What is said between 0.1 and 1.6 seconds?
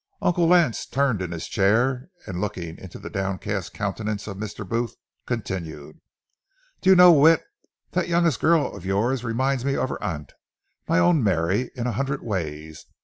Uncle Lance turned in his